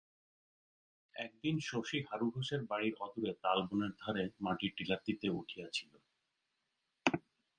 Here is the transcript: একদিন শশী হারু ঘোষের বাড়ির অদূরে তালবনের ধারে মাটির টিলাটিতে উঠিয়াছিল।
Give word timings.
একদিন 1.15 1.55
শশী 1.61 1.99
হারু 2.07 2.27
ঘোষের 2.31 2.61
বাড়ির 2.65 2.93
অদূরে 2.99 3.33
তালবনের 3.43 3.93
ধারে 3.99 4.23
মাটির 4.39 4.71
টিলাটিতে 4.77 5.27
উঠিয়াছিল। 5.39 5.91